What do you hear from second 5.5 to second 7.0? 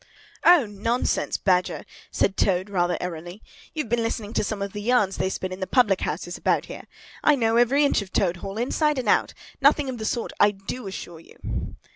in the public houses about here.